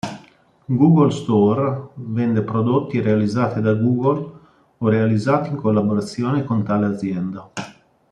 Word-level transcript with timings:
Google 0.79 1.11
store 1.11 1.89
vende 1.93 2.41
prodotti 2.41 3.01
realizzati 3.01 3.61
da 3.61 3.75
Google 3.75 4.31
o 4.79 4.87
realizzati 4.89 5.49
in 5.49 5.57
collaborazione 5.57 6.43
con 6.43 6.63
tale 6.63 6.87
azienda. 6.87 7.51